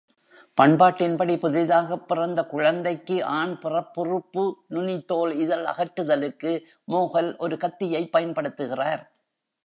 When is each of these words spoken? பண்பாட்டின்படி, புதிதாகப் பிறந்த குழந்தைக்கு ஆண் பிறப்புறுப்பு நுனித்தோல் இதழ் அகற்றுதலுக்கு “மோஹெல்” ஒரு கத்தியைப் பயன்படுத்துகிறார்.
பண்பாட்டின்படி, 0.57 1.37
புதிதாகப் 1.37 2.07
பிறந்த 2.07 2.43
குழந்தைக்கு 2.43 3.17
ஆண் 3.33 3.53
பிறப்புறுப்பு 3.57 4.43
நுனித்தோல் 4.69 5.33
இதழ் 5.35 5.65
அகற்றுதலுக்கு 5.65 6.53
“மோஹெல்” 6.87 7.37
ஒரு 7.39 7.57
கத்தியைப் 7.57 8.11
பயன்படுத்துகிறார். 8.13 9.03